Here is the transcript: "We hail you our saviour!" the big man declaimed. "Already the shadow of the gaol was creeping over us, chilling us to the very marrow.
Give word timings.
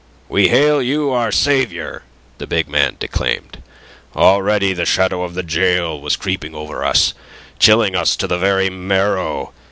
"We 0.27 0.47
hail 0.47 0.81
you 0.81 1.11
our 1.11 1.31
saviour!" 1.31 2.01
the 2.39 2.47
big 2.47 2.67
man 2.67 2.97
declaimed. 2.97 3.61
"Already 4.15 4.73
the 4.73 4.83
shadow 4.83 5.21
of 5.21 5.35
the 5.35 5.43
gaol 5.43 6.01
was 6.01 6.15
creeping 6.17 6.55
over 6.55 6.83
us, 6.83 7.13
chilling 7.59 7.95
us 7.95 8.15
to 8.15 8.25
the 8.25 8.39
very 8.39 8.71
marrow. 8.71 9.53